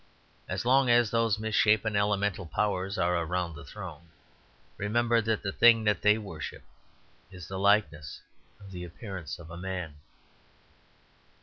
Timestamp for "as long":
0.49-0.89